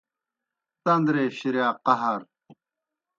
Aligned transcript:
تندرے 0.83 1.25
شِریا 1.37 1.69
قہر 1.85 2.19